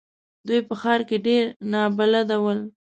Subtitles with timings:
[0.47, 2.59] دوی په ښار کې ډېر نابلده ول.